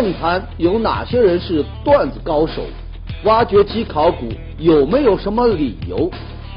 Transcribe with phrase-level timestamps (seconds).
[0.00, 2.62] 政坛有哪些人是段子高手？
[3.24, 6.08] 挖掘机考古有没有什么理由？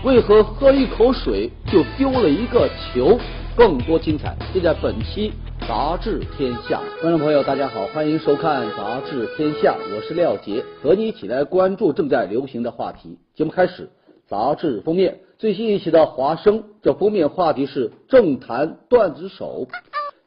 [0.03, 3.17] 为何喝一口水就丢了一个球？
[3.57, 5.33] 更多精彩尽在本期
[5.67, 6.81] 《杂志天下》。
[7.01, 13.17] 观众朋友，大家好，欢迎收看《杂志天下》，我是廖杰，和你一起来关注正在流行的话题。
[13.33, 13.89] 节目开始，
[14.30, 19.67] 杂志封面最新一期的《华生》，这封面话题是政坛段子手。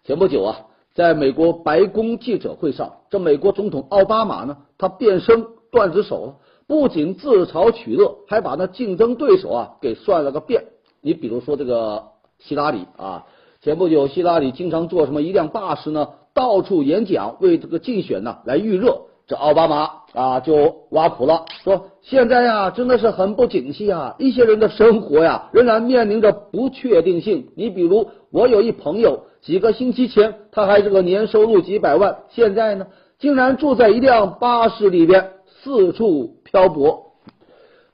[0.03, 0.57] 前不久啊。
[0.95, 6.35] 在美国白宫记者会上，这美国总统奥巴马呢，他变身段子手了，
[6.69, 10.67] 不仅自嘲取乐，还把那竞争对手啊给算了个遍。
[11.03, 12.05] 你比如说这个
[12.39, 13.27] 希拉里啊，
[13.61, 19.07] 前不久希拉里经常坐什么一辆巴士呢，到处演讲，为这个竞选呢来预热。
[19.27, 27.49] 这奥巴马啊就挖苦了，说现在呀真的是很不景气啊，一些人的生活呀仍然面临着不确定性。
[27.57, 29.25] 你比如我有一朋友。
[29.45, 32.87] 几个星期前，他还是个年收入几百万，现在呢，
[33.19, 37.13] 竟然住在一辆巴士里边，四处漂泊。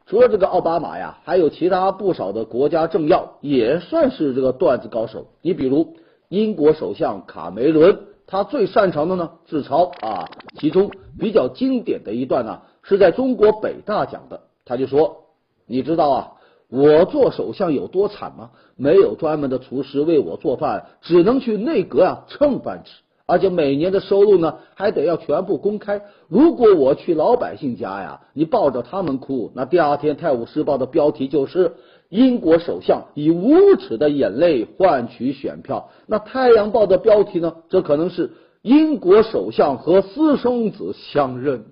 [0.06, 5.26] 除了这个奥巴马呀，还有其他不少的国家政要也算是这个段子高手。
[5.42, 5.96] 你比如
[6.28, 14.42] 英国首相卡梅伦，他最擅长的呢自嘲啊，其中比较经典的一段呢，是在中国北大讲的。
[14.64, 15.24] 他就说
[15.66, 16.32] ：“你知道啊。”
[16.70, 18.50] 我做首相有多惨吗？
[18.76, 22.92] 没有专门的厨师为我做饭，只能去内阁啊蹭饭吃，
[23.26, 26.00] 而且每年的收入呢还得要全部公开。
[26.28, 31.74] 如果我去老百姓家呀，你抱着他们哭，那第二天《泰晤士报》的标题就是
[32.08, 35.90] 英国首相以无耻的眼泪换取选票。
[36.06, 38.30] 那《太阳报》的标题呢，这可能是
[38.62, 41.64] 英国首相和私生子相认。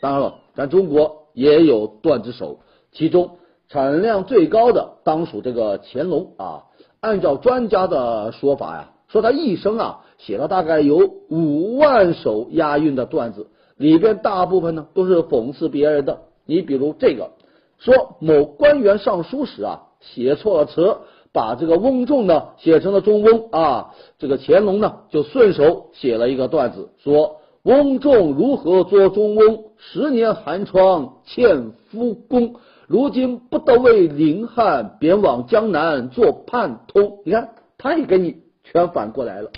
[0.00, 2.60] 当然了，咱中国也有段子手，
[2.92, 3.30] 其中。
[3.68, 6.64] 产量最高的当属这个乾隆啊，
[7.00, 10.98] 按照专家的说法呀，说他一生啊写了大概有
[11.28, 16.20] 五万首押韵的段子，里边大部分呢都是讽刺别人的。
[16.46, 17.32] 你比如这个，
[17.78, 20.98] 说某官员上书时啊写错了词，
[21.32, 32.54] 把这个翁仲呢写成了中翁啊，这个乾隆呢就顺手写了一个段子，说翁仲如何做中翁，十年寒窗欠夫功。
[32.86, 37.18] 如今不得为凌汉，贬往江南做叛通。
[37.24, 39.50] 你看，他也给你全反过来了。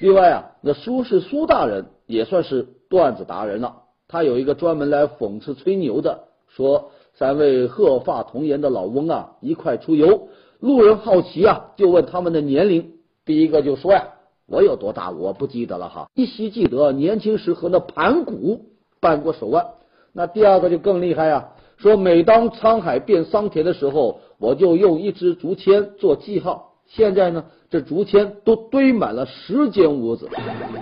[0.00, 3.82] 另外啊，那苏轼苏大人也算是段子达人了。
[4.08, 12.92] 他有一个专门来讽刺吹牛的，说三位鹤发童颜的老翁啊，一块出游，路人好奇啊，就问他们的年龄。
[13.24, 14.14] 第一个就说呀，
[14.46, 18.66] 我有多大我不记得了哈，依稀记得年轻时和那盘古
[19.00, 19.66] 扳过手腕。
[20.12, 21.50] 那第二个就更厉害啊。
[21.78, 26.74] 说每当沧海变桑田的时候，我就用一支竹签做记号。
[26.86, 30.28] 现在呢，这竹签都堆满了十间屋子。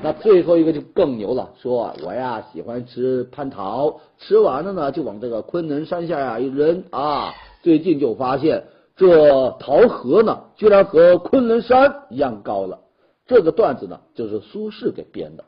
[0.03, 7.35] 那最后一个就更牛了，说我呀喜欢吃蟠桃，吃完了呢就往这个昆仑山下呀一扔啊。
[7.63, 8.65] 最近就发现
[8.97, 12.79] 这桃核呢，居然和昆仑山一样高了。
[13.27, 15.45] 这个段子呢，就是苏轼给编的。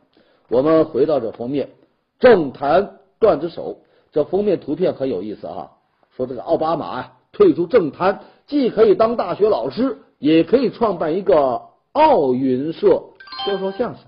[0.50, 1.70] 我们回到这封面，
[2.18, 3.78] 政坛段子手。
[4.10, 5.70] 这封面图片很有意思啊，
[6.16, 13.02] 说这个奥巴马啊退出政坛，既可以当大学老师，也可以创办一个奥运社，
[13.44, 14.04] 说说相声。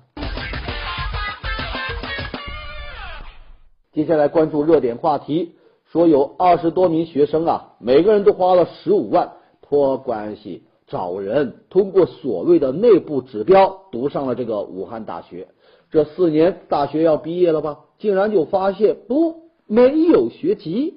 [3.92, 5.56] 接下来关注热点话题，
[5.92, 15.48] 说有二十多名学生啊，每个人都花了十五万托关系找人，通过所谓的内部指标读上了这个武汉大学。
[15.90, 19.49] 这四年大学要毕业了吧，竟然就发现不。
[19.72, 20.94] 没有学籍，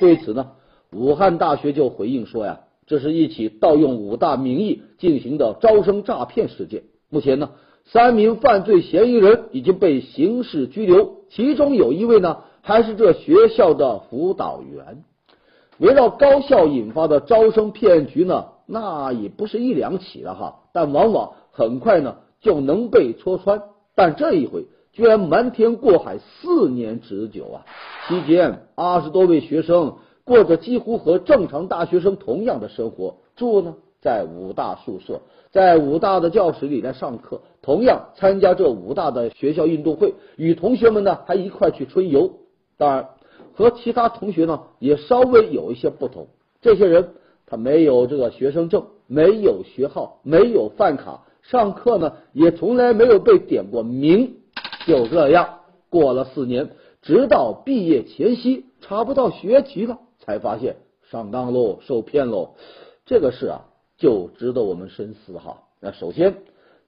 [0.00, 0.50] 对此呢，
[0.90, 6.82] 武汉大学就回应说呀，这是一起盗用武大名义进行的招生诈骗事件。
[7.08, 7.50] 目前呢，
[7.84, 15.04] 三名犯罪嫌疑人已经被刑事拘留，其中有一位呢，还是这学校的辅导员。
[15.78, 23.62] 围绕高校引发的招生骗局呢，那也不是一两起了哈，但往往很快呢就能被戳穿。
[23.94, 24.64] 但这一回。
[25.00, 27.64] 居然瞒天过海四年之久啊！
[28.06, 42.32] 期间二十多位学生过着几乎和正常大学生同样的生活，住呢在武大宿舍，在武大的教室里来上课，同样参加这武大的学校运动会，与同学们呢还一块去春游。
[42.76, 43.08] 当然，
[43.54, 46.26] 和其他同学呢也稍微有一些不同。
[46.60, 47.14] 这些人
[47.46, 54.36] 他没有这个学生证，没有学号，没有饭卡，上课呢也从来没有被点过名。
[54.86, 56.70] 就这样过了四年，
[57.02, 60.76] 直到毕业前夕查不到学籍了，才发现
[61.10, 62.54] 上当喽，受骗喽。
[63.06, 63.66] 这个事啊，
[63.98, 65.64] 就值得我们深思哈。
[65.80, 66.38] 那首先，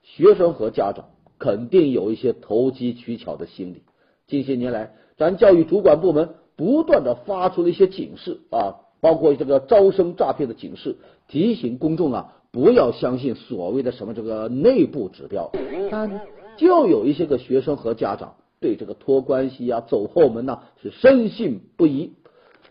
[0.01, 1.05] 学生和家长
[1.37, 3.83] 肯定有一些投机取巧的心理。
[4.27, 10.97] 近些年来，咱教育主管部门不断的发出了一些警示啊，包括这个招生诈骗的警示，
[11.27, 15.51] 提醒公众啊不要相信所谓的什么这个内部指标。
[15.91, 16.21] 但
[16.57, 22.13] 就有一些个学生和家长对这个托关系呀、走后门呐是深信不疑。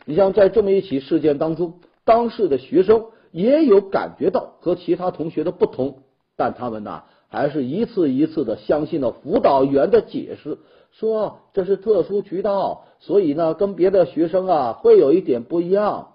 [0.04, 5.98] 你像在这么一起事件当中，当事的学生也有感觉到和其他同学的不同，
[6.36, 10.58] 但他们呢还是一次一次的相信了辅导员的解释。
[10.90, 16.08] 说这是特殊渠道，所以呢，跟别的学生啊会有一点不一样。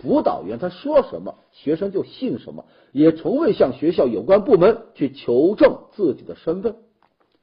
[0.00, 6.76] 辅导员他说什么，学生就信什么，也从未向学校有关部门去求证自己的身份。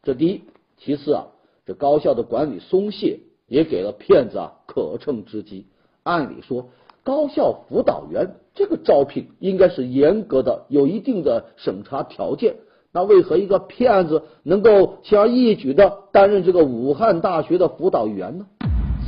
[0.04, 0.42] 这第一，
[0.78, 1.28] 其次啊，
[1.66, 5.66] 这高校的管理松懈，也给了骗子啊可乘之机。
[6.04, 6.68] 按理说，
[7.06, 12.58] 高校辅导员这个招聘应该是严格的，有一定的审查条件。
[12.92, 18.46] 那为何一个骗子能够轻而易举的担任这个武汉大学的辅导员呢？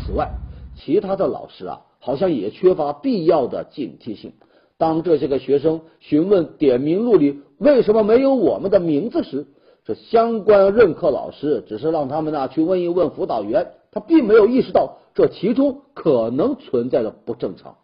[0.06, 0.32] 此外，
[0.78, 4.32] 其他的老师啊，好像也缺乏必要的警惕性。
[4.78, 9.46] 当这些个学生询问点名录里为什么没有我们的名字时，
[9.86, 17.78] 这相关任课老师只是让他们呢去问一问辅导员，他并没有意识到这其中可能存在的不正常。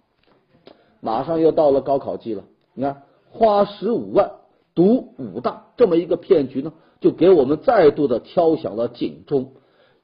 [0.99, 2.43] 马上又到了高考季了，
[2.73, 4.31] 你看花十五万。
[4.73, 6.71] 读武大这么一个骗局呢，
[7.01, 9.51] 就给我们再度的敲响了警钟。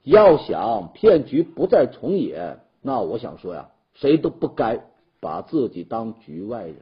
[0.03, 4.81] 要想骗局不再重演，那我想说呀，谁都不该
[5.21, 6.75] 把自己当局外人。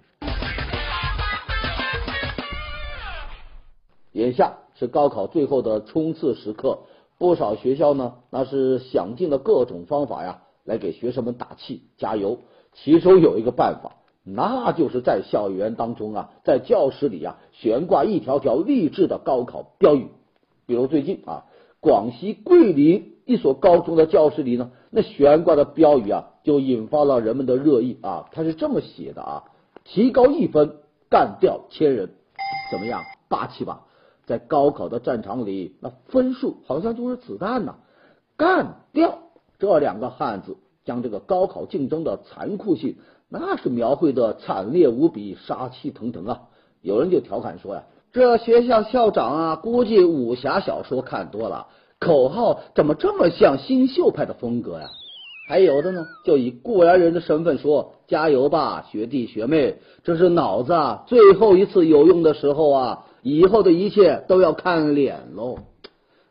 [4.14, 6.80] 眼下是高考最后的冲刺时刻，
[7.18, 12.40] 不少学校呢，那是想尽了各种方法呀，来给学生们打气加油。
[12.74, 13.96] 其中有一个办法。
[14.28, 20.08] 那就是在校园当中啊，在教室里啊，悬挂一条条励志的高考标语。
[20.66, 21.46] 比如最近啊，
[21.80, 28.28] 广西桂林一所高中的教室里呢，那悬挂的标语啊，就引发了人们的热议啊。
[28.32, 29.44] 他是这么写的啊：
[29.84, 30.78] 提高一分，
[31.08, 32.10] 干掉千人。
[32.72, 33.86] 怎么样，霸气吧？
[34.26, 37.76] 在高考的战场里，那分数好像就是子弹呐。
[38.38, 39.20] 干掉
[39.60, 42.98] 这两个汉字，将这个高考竞争的残酷性。
[43.28, 46.42] 那是描绘的惨烈无比，杀气腾腾啊！
[46.82, 47.84] 有人就调侃说呀
[48.14, 51.68] ：“这学校校长啊，估计武侠小说看多了，
[52.00, 54.92] 口号怎么这么像新秀派的风格呀？”
[55.50, 65.58] 还有的呢，就以过来人的身份说：“加油吧，学弟学妹，这是脑子啊最后一次有用的时候啊，以后的一切都要看脸喽。”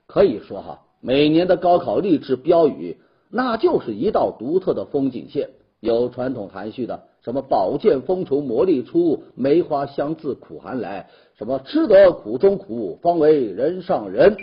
[0.07, 2.99] 可以说哈，每年的高考励志标语，
[3.31, 5.51] 那就是一道独特的风景线。
[5.81, 14.37] 有传统含蓄的，什么宝剑锋从磨砺出，梅花香自苦寒来，什么吃得苦中苦，方为人上人。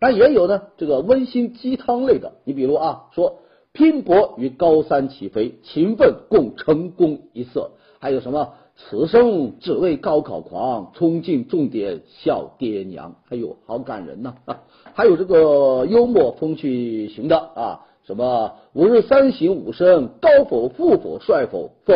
[0.00, 3.40] 但也有呢，这个温馨鸡汤类的，你比如啊，说
[3.72, 7.72] 拼搏与高三起飞，勤奋共成功一色。
[7.98, 13.16] 还有什么此生只为高考狂，冲进重点笑爹娘。
[13.30, 14.34] 哎呦，好感人呐！
[14.94, 17.80] 还有这个幽默风趣型的啊。
[18.04, 21.94] 什么吾日三省吾身，高否富否帅否否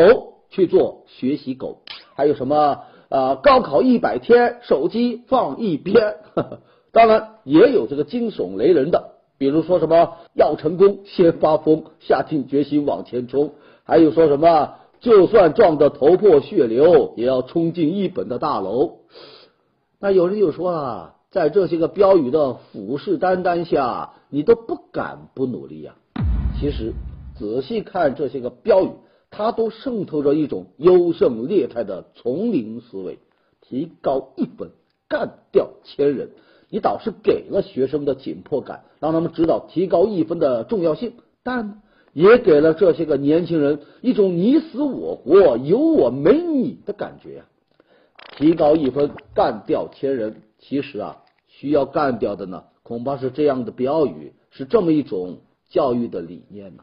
[0.48, 1.82] 去做学习狗？
[2.14, 3.36] 还有什么啊？
[3.36, 6.16] 高考一百天，手机放一边。
[6.92, 13.52] 当然也有这个惊悚雷人的，比如说什么要成功先发疯，下定决心往前冲。
[13.84, 18.98] 还有说什么就算撞得头破血流，也要冲进一本的大楼。
[19.98, 25.94] 那有人就说了，在这些个标语的虎视眈眈下，你都不敢不努力呀。
[26.58, 26.92] 其实，
[27.38, 28.90] 仔细看这些个标语，
[29.30, 33.18] 它都渗透着一种优胜劣汰的丛林思维。
[33.62, 34.70] 提高一分，
[35.08, 36.30] 干掉千人，
[36.68, 41.14] 你倒是给了学生的紧迫感，让他们知道提高一分的重要性，
[41.44, 41.80] 但
[42.12, 47.44] 也给了这些个年轻人一种你死我活、有我没你的感觉呀。
[48.36, 55.38] 提高一分，干掉千人，其实啊，需要干掉的呢，恐怕是这样的标语，是这么一种。
[55.70, 56.82] 教育的理念呢？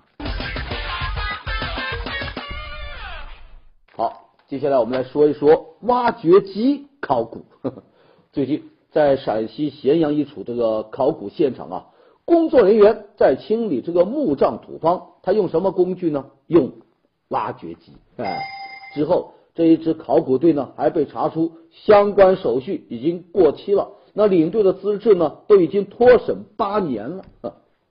[3.98, 7.44] 好，接下来我们来说一说挖掘机考古。
[7.60, 7.84] 呵 呵
[8.32, 11.88] 最近在陕西咸阳一处这个考古现场啊，
[12.28, 16.26] 工作人员在清理这个墓葬土方，他用什么工具呢？
[16.46, 16.74] 用
[17.30, 17.94] 挖掘机。
[18.18, 18.42] 哎，
[18.94, 27.24] 之后这一支考古队呢，还被查出相关手续已经过期了，那领队的资质呢，都已经脱审八年了。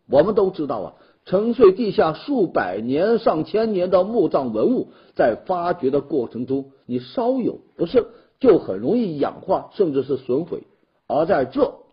[0.06, 8.04] 我们都知道啊，沉睡地下数百年、上千年的墓葬文物，在发掘的过程中，你稍有不慎，
[8.38, 10.64] 就很容易氧化，甚至是损毁。
[11.08, 11.85] 而在这，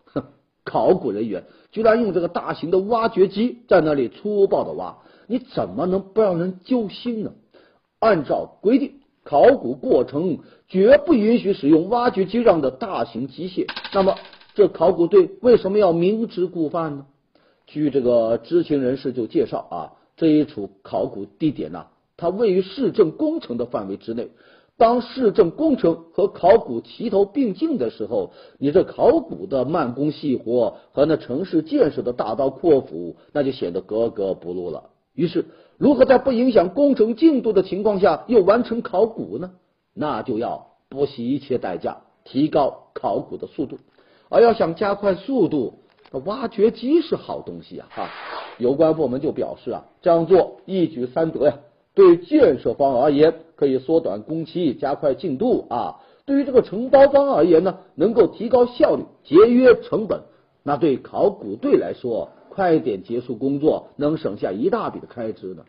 [0.64, 7.32] 考古人员居然用这个大型的挖掘机在那里粗暴的挖，你怎么能不让人揪心呢？
[7.98, 8.92] 按照规定，
[9.24, 13.66] 考古过程绝不允许使用挖掘机这样的大型机械。
[13.92, 14.16] 那么，
[14.54, 17.06] 这考古队为什么要明知故犯呢？
[17.66, 19.76] 据这个知情人士就介绍啊，
[20.16, 24.30] 这一处考古地点呢，它位于市政工程的范围之内。
[24.76, 34.90] 当市政工程和考古齐头并进的时候，你这考古的慢工细活和那城市建设的大刀阔斧，那就显得格格不入了。
[35.14, 35.46] 于是，
[35.78, 39.52] 如何在不影响工程进度的情况下又完成考古呢？
[39.94, 43.78] 那就要不惜一切代价提高考古的速度。
[44.28, 45.74] 而要想加快速度，
[46.10, 47.86] 那挖掘机是好东西啊！
[47.90, 48.10] 哈，
[48.58, 51.58] 有关部门就表示啊，这样做一举三得呀。
[51.94, 60.22] 对建设方而言，可以缩短工期，加快进度啊；对于这个承包方而言呢，能够提高效率，节约成本。
[60.64, 65.64] 那对考古队来说，快点结束工作，能省下一大笔的开支呢。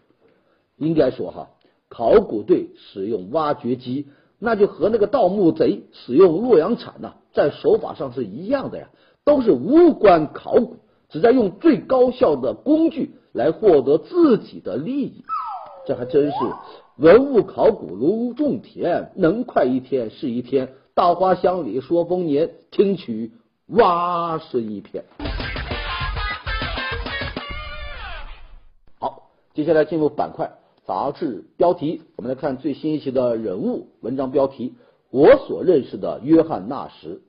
[0.78, 1.50] 应该说哈，
[1.90, 4.08] 考古队使用挖掘机，
[4.40, 8.90] 那就和那个盗墓贼使用洛阳铲呐，在手法上是一样的呀，
[9.24, 10.78] 都是无关考古，
[11.10, 15.24] 只在用最高效的工具来获得自己的利益。
[15.86, 16.38] 这还真是
[16.98, 20.74] 文物考古如种田，能快一天是一天。
[20.96, 23.34] 稻花香里说丰年，听取
[23.68, 25.04] 蛙声一片。
[29.00, 30.54] 好，接下来进入板块
[30.86, 34.74] 杂志标题，我们来看最新一期的人物文章标题：
[35.12, 37.22] 我所认识的约翰纳什。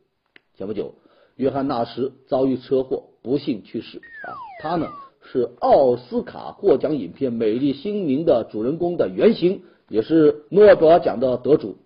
[0.57, 0.95] 前不久，
[1.35, 4.33] 约翰纳什遭遇车祸，不幸去世啊。
[4.63, 4.87] 他呢？
[5.27, 11.77] 是奥斯卡获奖影片《美丽心灵》的主人公的原型，也是诺贝尔奖的得主。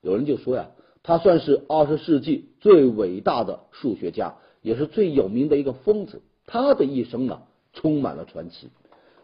[0.00, 0.70] 有人就说呀，
[1.02, 6.22] 他算是二十世纪最伟大的数学家，也是最有名的一个疯子。
[6.46, 8.68] 他的一生呢，充满了传奇。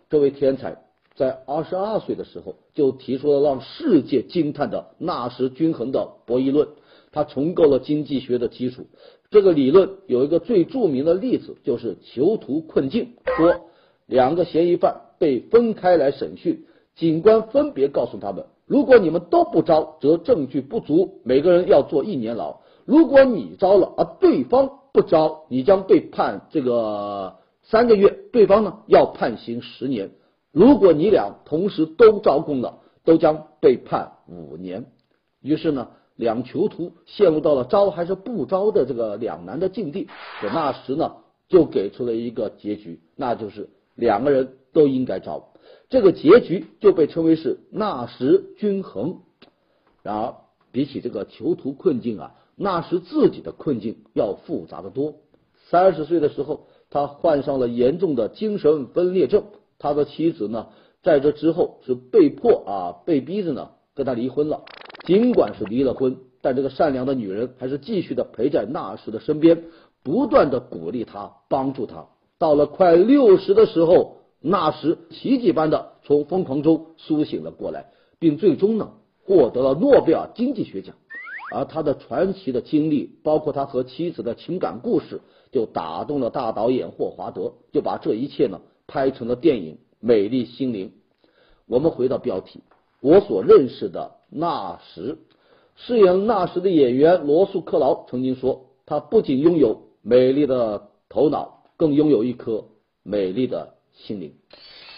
[0.08, 0.78] 这位天才
[1.14, 6.68] 在二十二岁的时候就提出了让世界惊叹的纳什均衡的博弈论，
[7.12, 8.86] 他重构了经济学的基础。
[9.30, 13.14] 这个理论有一个最著名的例子，就是囚徒困境。
[13.36, 13.60] 说
[14.06, 30.10] 两个嫌疑犯被分开来审讯，警官分别告诉他们：如果你们都不招，则证据不足，每个人要坐一年牢；如果你招了，而对方不招，你将被判这个三个月，对方呢要判刑十年。
[30.50, 34.86] 如果你俩同时都招供了，都将被判五年。
[35.40, 35.90] 于是呢。
[36.20, 40.06] 两囚徒陷入到了招还是不招的这个两难的境地，
[40.40, 41.16] 可那时呢
[41.48, 45.54] 就给出了一个结局，那就是两个人都应该招。
[45.88, 49.20] 这个结局就被称为是纳什均衡。
[50.02, 50.34] 然而，
[50.70, 55.14] 比起这个囚徒困境啊，纳什自己的困境要复杂的多。
[55.70, 59.44] 三十岁的时候，他患上了严重的精神分裂症，
[59.78, 60.68] 他的妻子呢
[61.02, 64.64] 在这之后是被迫啊被逼着呢跟他离婚了。
[65.10, 69.64] 尽管是离了婚，但这个善良的女人还是继续的陪在纳什的身边，
[70.04, 72.06] 不断的鼓励他，帮助他。
[72.38, 77.86] 到了快六十的时候，纳什奇迹般的从疯狂中苏醒了过来，
[78.20, 78.92] 并最终呢
[79.24, 80.94] 获得了诺贝尔经济学奖。
[81.52, 90.86] 而他的传奇的经历，包括他和妻子的情感故事，就打动了大导演霍华德，就把这一切呢拍成了电影《美丽心灵》。
[91.66, 92.60] 我们回到标题。
[93.00, 95.18] 我所认识的纳什，
[95.76, 102.66] 饰演纳什的演员罗素克劳曾经说：“他不仅拥有美丽的头脑，更拥有一颗
[103.02, 104.34] 美丽的心灵。”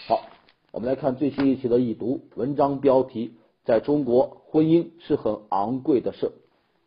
[0.07, 0.27] 好，
[0.71, 3.33] 我们来看最新一期的易读文章标题：
[3.65, 6.31] 在中国，婚姻是很昂贵的事。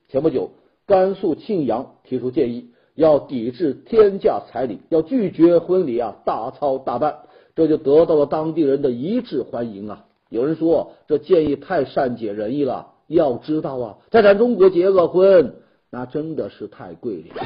[0.08, 0.50] 前不久，
[0.86, 7.22] 甘肃庆阳提出建议，要抵制天价彩礼，要拒绝婚礼啊大操大办，
[7.56, 10.05] 这就得到了当地人的一致欢迎啊。
[10.28, 12.92] 有人说这建议太善解人意了。
[13.08, 15.54] 要知道啊，在咱中国结个婚，
[15.90, 17.36] 那真的是太贵了。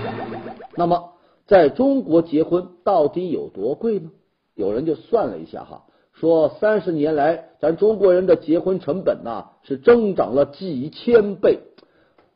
[0.74, 1.12] 那么，
[1.46, 4.10] 在中国结婚到底有多贵呢？
[4.54, 5.84] 有人就算了一下哈，
[6.14, 11.58] 说三十年来，咱中国人的结婚成本呐是增长了几千倍。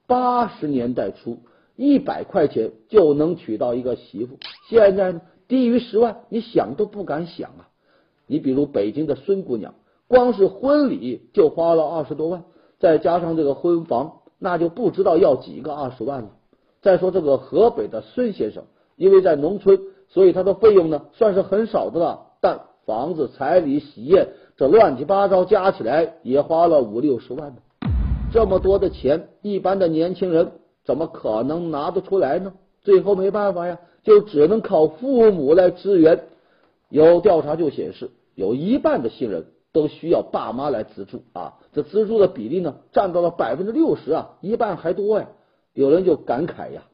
[0.06, 1.38] 八十年代初，
[1.76, 4.36] 一百块钱就能娶到一个媳妇，
[4.68, 7.70] 现在呢，低于十万，你想都不敢想啊。
[8.26, 9.72] 你比如北京的孙姑娘。
[10.08, 12.44] 光是婚礼就花了二十多万，
[12.78, 16.30] 再加上这个婚房，那就不知道要几个二十万了。
[16.82, 18.64] 再说这个河北的孙先生，
[18.96, 22.26] 因为在农村，所以他的费用呢算是很少的了。
[22.40, 27.56] 但房子、彩礼、喜宴，这乱七八糟加起来也花了五六十万呢。
[28.30, 30.52] 这么多的钱，一般的年轻人
[30.84, 32.52] 怎么可能拿得出来呢？
[32.82, 36.24] 最后没办法呀，就只能靠父母来支援。
[36.90, 45.26] 有调查就显示，有一半的新人都需要爸妈来资助啊，这资助的比例呢，占到了百分之六十啊，一半还多呀。
[45.72, 46.84] 有人就感慨呀，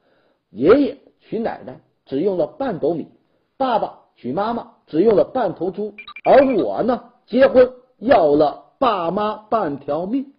[0.49, 3.09] 爷爷娶奶奶只用了半斗米，
[3.59, 5.93] 爸爸娶妈妈只用了半头猪，
[6.25, 10.33] 而我呢，结婚要了爸妈半条命。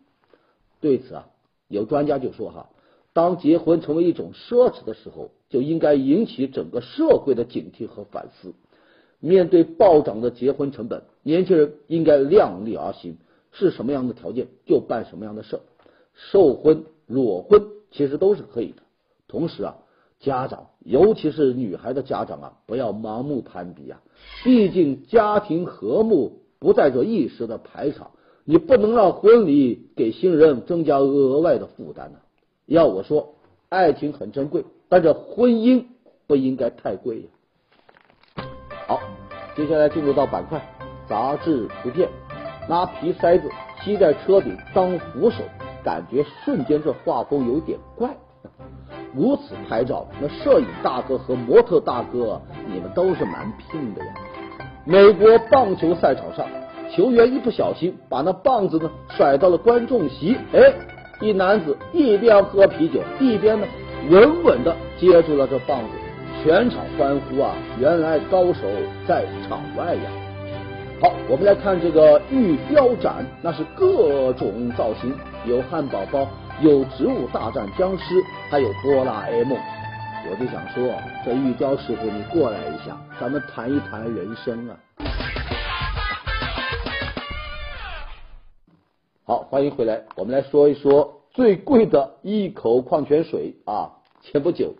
[0.79, 1.27] 对此啊，
[1.67, 2.69] 有专家就说哈，
[3.13, 8.55] 当结婚成为一种奢侈的时候，就应该引起整个社会的警惕和反思。
[9.21, 13.17] 面对暴涨的结婚成本，年轻人应该量力而行，
[13.51, 15.59] 是什么样的条件就办什么样的事儿，
[16.13, 17.61] 寿婚、裸婚
[17.91, 18.81] 其实都是可以的。
[19.27, 19.77] 同时啊，
[20.19, 24.01] 家长尤其是女孩的家长啊，不要盲目攀比啊，
[24.43, 28.11] 毕竟家庭和睦不在这一时的排场，
[28.43, 32.19] 你不能让婚礼给新人增加额外的负担呢。
[32.65, 33.35] 要我说，
[33.69, 35.85] 爱情很珍贵，但这婚姻
[36.25, 37.27] 不应该太贵呀。
[38.91, 38.99] 好，
[39.55, 40.61] 接下来进入到板块
[41.07, 42.09] 杂志图片，
[42.67, 43.49] 拿皮塞子
[43.81, 45.37] 吸在车顶当扶手，
[45.81, 48.09] 感觉瞬间这画风有点怪。
[49.15, 54.13] 如此拍照，那摄影大哥和模特大哥，你们都是蛮拼的呀。
[54.83, 56.45] 美国棒球赛场上，
[56.93, 60.59] 球员一不小心把那棒子呢甩到了观众席，哎，
[61.21, 63.65] 一男子一边喝啤酒，一边呢
[64.09, 66.00] 稳稳的接住了这棒子。
[66.43, 67.55] 全场欢呼啊！
[67.79, 68.61] 原来高手
[69.07, 70.01] 在场外呀。
[70.99, 76.27] 好，我们来看这个玉雕展，那是各种造型，有汉堡包，
[76.59, 78.15] 有植物大战僵尸，
[78.49, 79.55] 还有哆啦 A 梦。
[80.31, 80.91] 我就想说，
[81.23, 84.75] 这玉雕师傅，你过来一下，咱们谈一谈人生啊。
[89.25, 93.91] 好，欢迎回来，我们来说一说最贵的一口矿泉水啊。
[94.23, 94.73] 前不久。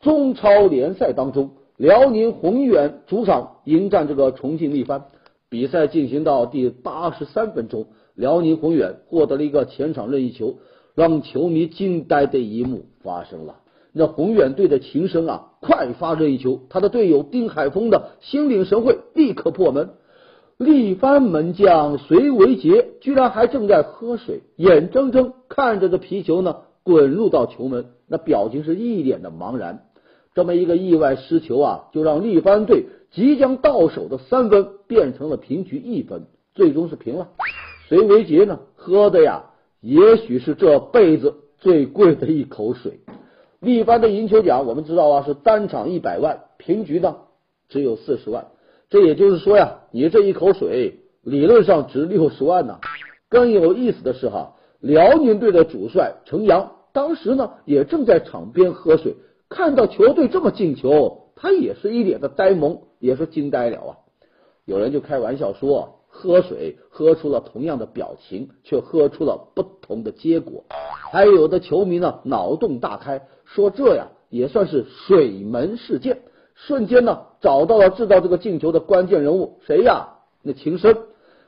[0.00, 5.04] 中超联赛当中，辽宁宏远主场迎战这个重庆力帆。
[5.48, 10.56] 比赛进行到第八十三分钟，辽宁宏远获得了一个前场任意球，
[10.94, 13.56] 让球迷惊呆的一幕发生了。
[13.92, 19.90] 那宏远队的秦升啊，快发任意球，他的队友丁海峰的心领神会，立刻破门。
[20.58, 29.86] 力帆门将隋维杰居然还正在喝水，眼睁睁看着这皮球呢滚入到球门，那表情是一脸的茫然。
[30.36, 37.30] 这么一个意外失球啊，就让力帆队即将到手的三分变成了平局一分，最终是平了。
[37.88, 39.46] 谁维杰呢，喝的呀，
[39.80, 43.00] 也许是这辈子最贵的一口水。
[43.58, 47.16] 力帆的赢球奖我们知道啊，是单场一百万，平局呢
[47.68, 48.46] 只有四十万。
[48.90, 52.78] 这也就是说呀，你这一口水理论上值六十万呢。
[53.28, 59.16] 更有意思的是哈，辽宁队的主帅程阳当时呢也正在场边喝水。
[59.50, 63.90] 看到球队这么进球，他也是一脸的呆萌，也是惊呆了啊！
[64.64, 70.64] 有人就开玩笑说，喝水喝出了同样的表情，却喝出了不同的结果。
[71.12, 76.22] 还有的球迷呢，脑洞大开，说这呀也算是水门事件，
[76.54, 80.14] 瞬间呢找到了制造这个进球的关键人物，谁呀？
[80.42, 80.96] 那秦升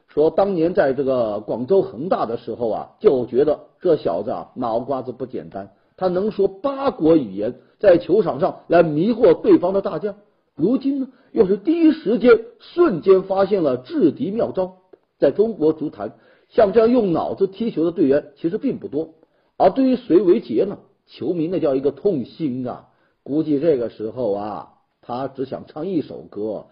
[0.09, 5.71] 说，当年在这个广州恒大的时候啊，就觉得这小子啊脑瓜子不简单。
[5.97, 10.17] 他能说八国语言，在球场上来迷惑对方的大将。
[10.55, 14.79] 如今呢，又是第一时间瞬间发现了制敌妙招。
[15.19, 16.15] 在中国足坛，
[16.49, 19.11] 像这样用脑子踢球的队员其实并不多。
[19.57, 22.87] 而对于隋维杰呢，球迷那叫一个痛心啊！
[23.25, 24.69] 估计这个时候啊，
[25.09, 26.67] 他只想唱一首歌：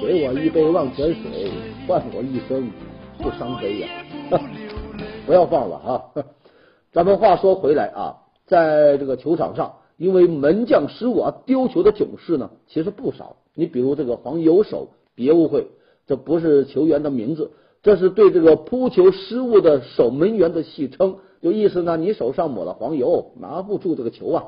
[0.00, 1.50] 给我一杯忘泉水，
[1.88, 2.70] 换我一生
[3.18, 3.88] 不伤悲呀！
[5.26, 6.22] 不要放了哈。
[6.94, 8.16] 咱们话说回来啊。
[8.46, 13.36] 在这个球场上，因为门将失误而丢球的囧事呢，其实不少。
[13.54, 15.66] 你比如这个黄油手，别误会，
[16.06, 17.50] 这不是球员的名字，
[17.82, 24.44] 这是对这个扑球失误的守门员的戏称，就意思呢，你手上抹了黄油，拿不住这个球啊。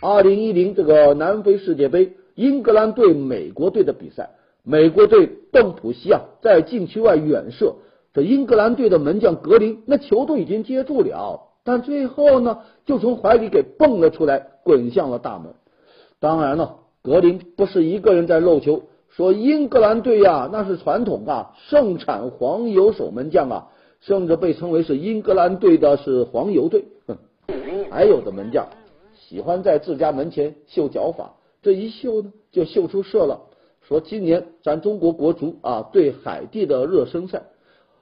[0.00, 4.30] 二零一零这个南非世界杯，英格兰队美国队的比赛，
[4.62, 7.74] 美国队邓普西啊在禁区外远射，
[8.14, 11.48] 这英格兰队的门将格林那球都已经接住了。
[11.64, 15.52] 但最后呢，就从怀里给蹦了出来，滚向了大门。
[16.20, 23.66] 当然了，格林不是一个人在漏球，说英格兰队呀，那是传统啊，盛产黄油守门将啊，
[23.98, 26.84] 甚至被称为是英格兰队的是黄油队。
[27.08, 27.18] 哼
[27.90, 28.68] 还有的门将
[29.16, 33.40] 喜欢在自家门前秀脚法，这一秀呢，就秀出色了。
[33.82, 37.44] 说今年咱中国国足啊对海地的热身赛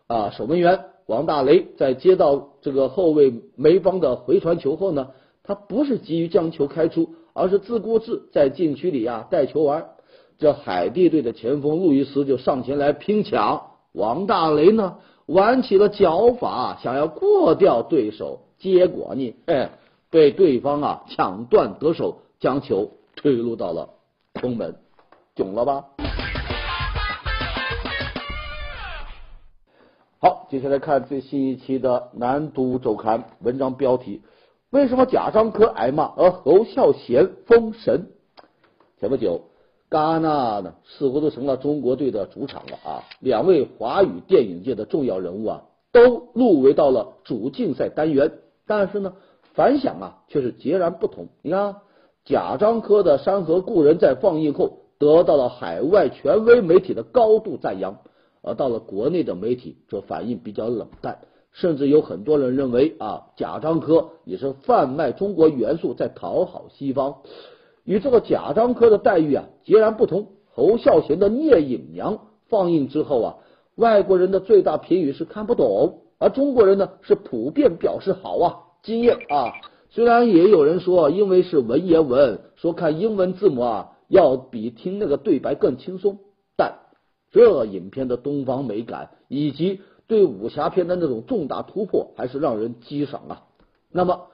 [0.06, 0.84] 啊，守门员。
[1.06, 5.10] 王大雷在接到这个后卫梅方的回传球后呢，
[5.44, 9.86] 他不是急于将球开出，而是自顾自在禁区里啊带球玩。
[10.38, 19.70] 这海地队的前锋路易斯就上前来拼抢，王大雷呢玩起了脚法，想要过掉对手，结果呢，哎，
[20.10, 23.88] 被对方啊抢断得手，将球推入到了
[24.40, 24.76] 空门，
[25.34, 25.84] 囧了吧？
[30.20, 34.22] 好，接下来看最新一期的《南都周刊》文章标题：
[34.70, 38.12] 为什么贾樟柯挨骂，而侯孝贤封神？
[39.00, 39.40] 前不久。
[39.88, 43.04] 戛纳呢，似乎都成了中国队的主场了啊！
[43.20, 48.32] 两位华语电影界的重要人物啊，都入围到了主竞赛单元，
[48.66, 49.12] 但是呢，
[49.54, 51.28] 反响啊却是截然不同。
[51.40, 51.76] 你看，
[52.26, 57.98] 贾樟柯的《山河故人》在放映后得到了海外权威媒体的高度赞扬，
[58.42, 61.20] 而到了国内的媒体则反应比较冷淡，
[61.52, 67.18] 甚至有很多人认为啊，贾樟柯也是贩卖中国元素，在讨好西方。
[67.84, 70.26] 与这个贾樟柯的待遇啊截然不同。
[70.52, 72.14] 侯孝贤的《聂隐娘》
[72.48, 73.36] 放映之后啊，
[73.76, 79.52] 外国人的最大评语是看不懂，而中国人呢是普遍表示好啊，惊艳啊。
[79.96, 86.18] 虽然也有人说因为是文言文，说看英文字母啊要比听那个对白更轻松，
[86.54, 86.80] 但
[87.32, 93.42] 这影片的东方美感以及对武侠片的那种重大突破，还是让人激赏啊。
[93.90, 94.26] 那么。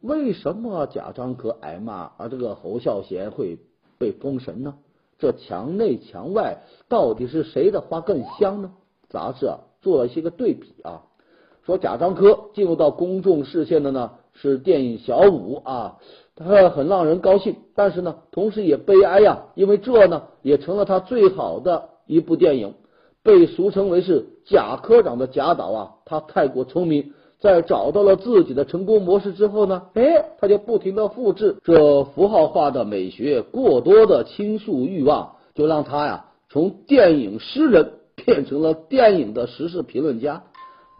[0.00, 3.60] 为什么贾樟柯挨骂，而这个侯孝贤会
[3.98, 4.74] 被封神呢？
[5.16, 8.72] 这墙内墙外到底是谁的花更香呢？
[9.08, 11.04] 杂志啊做了一些个对比啊，
[11.64, 15.98] 说贾樟柯进入到公众视线的呢是电影《小五》啊，
[16.34, 22.74] 他很让人高兴，但是呢同时也悲哀呀，因为这呢也成了他最好的一部电影，
[23.22, 27.12] 被俗称为是贾科长的贾导啊，他太过聪明。
[27.38, 40.44] 在找到了自己的成功模式之后呢，哎，他就不停的复制这符号化的美学，过多的倾诉欲望，就让他呀从电影诗人变成了电影的时事评论家。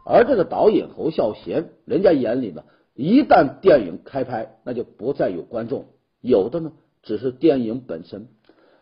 [0.04, 5.84] 而这个导演侯孝贤，人家眼里呢，一旦电影开拍，那就不再有观众，
[6.20, 8.28] 有的呢只是电影本身。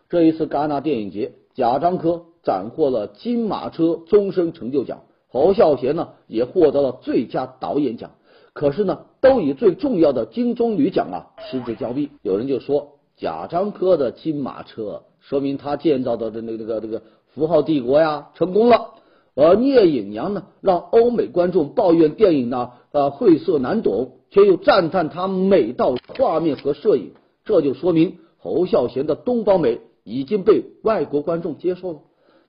[0.09, 5.03] 这一次戛纳电影节，贾樟柯斩获了金马车终身成就奖。
[5.29, 8.11] 侯孝贤呢也获得了最佳导演奖，
[8.53, 12.09] 可是呢都以最重要的金棕榈奖啊失之交臂。
[12.21, 18.95] 有人就说贾樟柯的金马车说明他建造的这那个那个那个符号帝国呀成功了，
[19.35, 27.11] 而聂隐娘呢让欧美观众抱怨电影呢呃晦涩难懂，却又赞叹它美到画面和摄影，
[27.45, 31.99] 这就说明侯孝贤的东方美已经被外国观众接受了，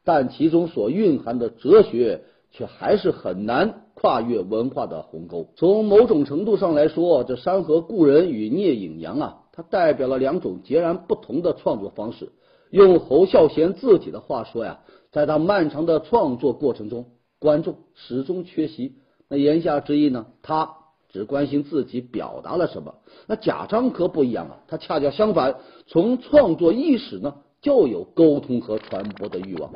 [0.04, 2.22] 但其中所蕴含的哲学。
[2.54, 5.48] 却还是很难跨越文化的鸿沟。
[5.56, 12.28] 从某种程度上来说，这《山河故人》与《聂隐娘》啊，它代表了两种截然不同的创作方式。
[12.72, 14.80] 用侯孝贤自己的话说呀，
[15.12, 18.96] 在他漫长的创作过程中，观众始终缺席。
[19.28, 20.74] 那言下之意呢，他
[21.10, 22.94] 只关心自己表达了什么。
[23.26, 25.56] 那贾樟柯不一样啊，他恰恰相反，
[25.86, 29.70] 从创作伊始呢就有沟通和传播的欲望。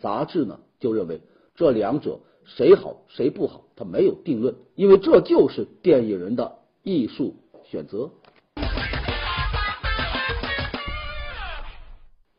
[0.00, 1.20] 杂志呢就认为。
[1.54, 7.34] 这两者谁好谁不好，他没有定论，因为这就是电影人的艺术
[7.64, 8.10] 选择。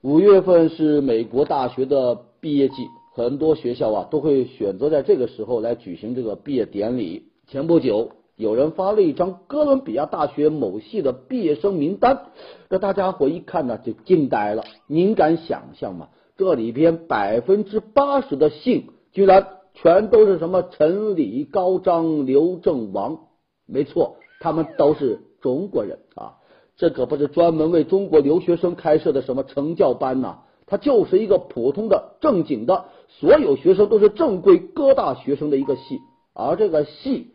[0.01, 7.25] 五月份是美国大学的毕业季，很多学校啊都会选择在这个时候来举行这个毕业典礼。
[7.47, 12.27] 前不久，有人发了一张哥伦比亚大学某系的毕业生名单，
[12.69, 14.63] 这大家伙一看呢就惊呆了。
[14.87, 16.07] 您敢想象吗？
[16.37, 18.85] 这里边百分之八十的姓。
[19.11, 23.19] 居然全都是什么陈李高张刘郑王？
[23.65, 26.37] 没错，他们都是中国人啊！
[26.79, 35.99] 这可不是专门为中国留学生开设的什么成教班呐，它就是一个普通的正经的，所有学生都是正规各大学生的一个系。
[36.33, 37.33] 而这个系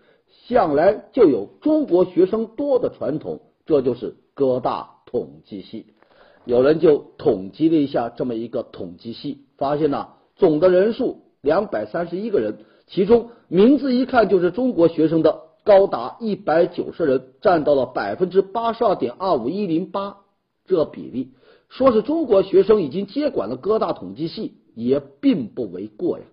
[0.49, 5.87] 向来就有中国学生多的传统，这就是哥大统计系。
[6.47, 11.21] 有人就统计了一下这么一个统计系，发现呢，总的人数。
[11.43, 20.19] 两百三十一个人，其中名字一看就是中国学生的高达一百九十人，占到了百分之八十二点二五一零八，
[20.67, 21.33] 这比例
[21.71, 26.25] 说是中国学生已经接管了各大统计系，也并不为过呀。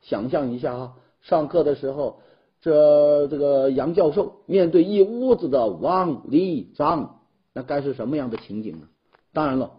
[0.00, 2.20] 想象一下啊，上课的时候，
[2.62, 7.20] 这这个杨教授面对一屋子的王李张，
[7.52, 8.88] 那该是什么样的情景呢？
[9.34, 9.72] 当然了，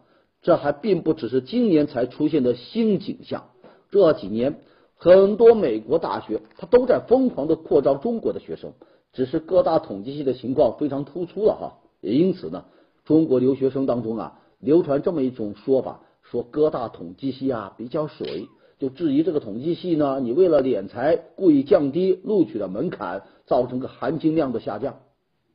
[0.43, 3.45] 这还并不只是今年才出现的新景象，
[3.89, 4.61] 这几年。
[5.03, 8.73] 很多美国大学，它都在疯狂的扩招中国的学生，
[9.13, 12.65] 只是各大统计系的情况非常突出了哈，也因此呢，
[13.03, 24.99] 中国留学生当中啊，流传这么一种说法，说各大统计系啊比较水，就质疑这个统计系呢，你为了敛财，故意降低录取的门槛，造成个含金量的下降。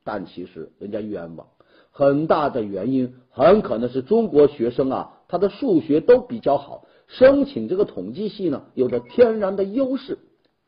[0.02, 1.46] 但其实人家冤枉，
[1.92, 10.18] 很大的原因很可能是中国学生啊，他的数学都比较好，申请这个统计系呢，有着天然的优势。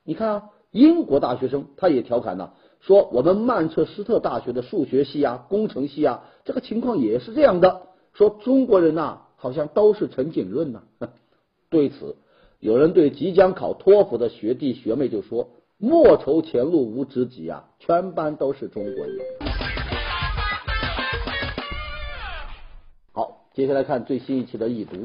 [0.05, 2.53] 你看啊，英国大学生他也调侃呢。
[2.81, 7.83] 说我们曼彻斯特大学的数学系啊、工程系啊，这个情况也是这样的。
[8.13, 10.83] 说中国人呐，好像都是陈景润呐。
[11.71, 12.17] 对此，
[12.61, 19.19] 有人对即将考托福的学弟学妹就说：“莫愁前路无知己啊，全班都是中国人。”
[23.13, 24.97] 好，接下来看最新一期的易读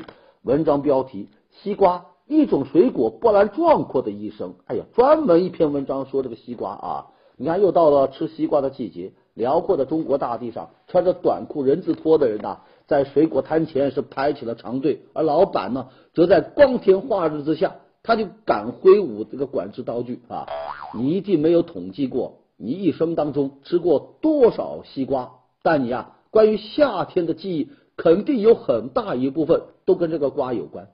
[0.44, 4.56] 文章标题：西瓜，一种水果波澜壮阔的一生。
[4.66, 7.08] 哎呀，专门一篇文章说这个西瓜啊。
[7.38, 9.14] 你看，又到了吃西瓜的季节。
[9.34, 20.46] 辽阔的中国大地上，穿着短裤人字拖的人呐，在水果摊前是排起了长队，而老板呢，则在光天化日之下，他就敢挥舞这个管制刀具啊！
[20.94, 25.32] 你一定没有统计过，你一生当中吃过多少西瓜？
[25.64, 30.90] 但你啊，关于夏天的记忆，肯定有很大一部分都跟这个瓜有关。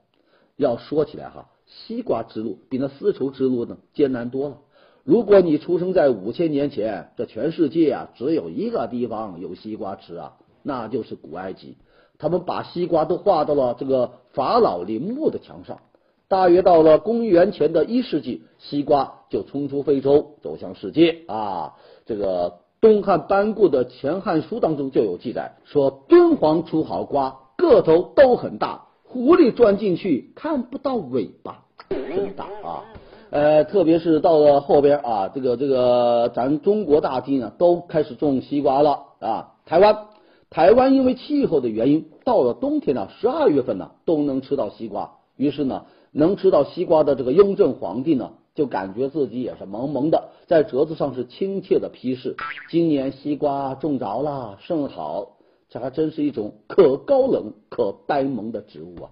[0.56, 4.58] 要说起来哈，西瓜之路比那丝绸之路呢艰难多了。
[5.04, 11.78] 如果你出生在五千年前，这全世界啊只有一个地方有西瓜吃啊，那就是古埃及。
[12.18, 15.80] 他们把西瓜都画到了这个法老陵墓的墙上。
[16.28, 21.74] 大约到了公元前的一世纪，西瓜就冲出非洲，走向世界啊。
[22.06, 32.84] 这个东汉班固的《前汉书》当中就有记载，说敦煌出好瓜，个头都很大，狐狸钻进去看不到尾巴，真大啊。
[33.28, 39.52] 呃，特别是到了后边啊，这个这个咱中国大地呢，都开始种西瓜了啊。
[39.66, 40.06] 台湾，
[40.48, 45.10] 台湾因为气候的原因，到了冬天呢，十二月份呢都能吃到西瓜。
[45.36, 52.36] 于是呢，能吃到西瓜的这个雍正皇帝呢，就感觉自己也是萌萌的，在折子上是亲切的批示：
[52.70, 55.36] 今年西瓜种着了，甚好。
[55.68, 59.10] 这还真是一种可高冷可呆萌的植物啊。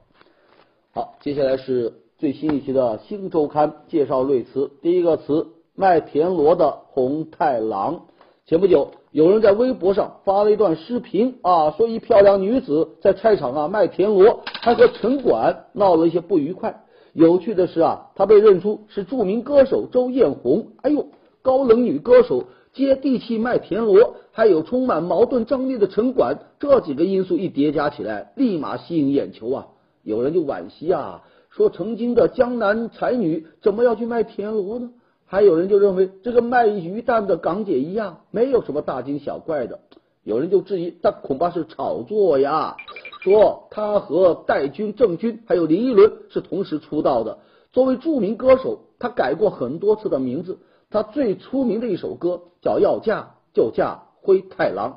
[0.93, 1.95] 好，接下来是。
[2.19, 5.47] 最新一期的《新周刊》介绍瑞词，第一个词
[5.77, 8.07] 卖田螺的红太狼。
[8.45, 16.83] 前不久，有人在微博上发了一段视频啊，说一漂亮女子在菜场啊卖田螺，还和城管闹了一些不愉快。
[17.19, 20.69] 有趣的是啊，她被认出是著名歌手周艳红。
[20.83, 21.09] 哎呦，
[21.43, 29.67] 高冷女歌手接地气卖田螺，还有充满矛盾张力的城管，这几个因素一叠加起来，立马吸引眼球啊！
[30.05, 31.25] 有人就惋惜啊。
[31.51, 34.91] 说曾经的江南才女怎么要去卖田螺呢？
[35.27, 39.81] 还有人就认为这个卖鱼蛋的港姐一样，没有什么大惊小怪的。
[40.29, 42.77] 有人就质疑，他恐怕是炒作呀。
[43.23, 47.39] 说他和戴军、郑钧还有林依轮是同时出道的。
[47.73, 50.59] 作为著名歌手，他改过很多次的名字。
[50.91, 54.91] 他最出名的一首歌叫《要嫁就嫁灰太狼》。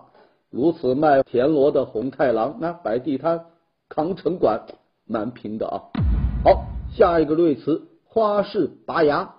[0.50, 3.46] 如此卖田螺的红太狼，那摆地摊
[3.88, 4.66] 扛城管，
[5.08, 5.80] 蛮拼的啊。
[6.44, 9.36] 好，下一个瑞词花式拔牙。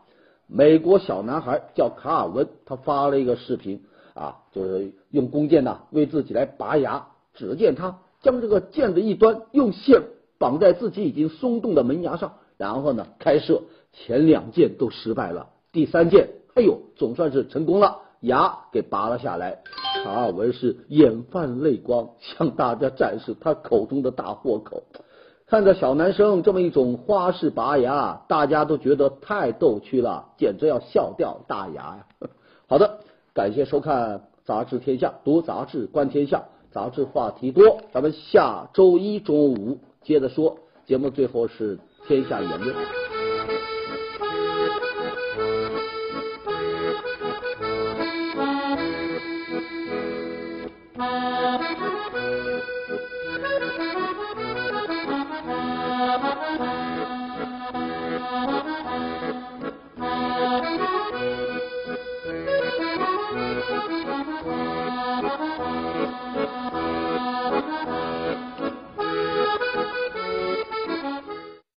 [0.47, 3.83] 美国小男孩叫卡尔文，他发了一个视频
[4.15, 7.07] 啊，就是用弓箭呐为自己来拔牙。
[7.35, 10.03] 只见他将这个箭的一端用线
[10.39, 13.63] 绑在自己已经松动的门牙上，然后呢开射。
[13.95, 19.59] 前两箭都失败了，第三箭，哎呦，总算是成功了，牙给拔了下来。
[20.03, 24.85] 卡尔文是眼泛泪光，向大家展示他口中的大豁口。
[25.47, 32.07] 看着小男生这么一种花式拔牙，大家都觉得太逗趣了，简直要笑掉大牙呀！
[32.67, 33.01] 好的，
[33.35, 40.59] 感谢收看《杂志天下》，读杂志观天下，杂志话题多，咱们下周一中午接着说。
[40.85, 43.02] 节目最后是天下言论。